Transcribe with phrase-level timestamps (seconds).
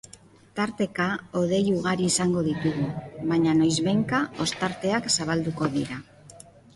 [0.59, 1.05] Tarteka,
[1.41, 2.87] hodei ugari izango ditugu,
[3.33, 5.99] baina noizbehinka ostarteak zabalduko dira.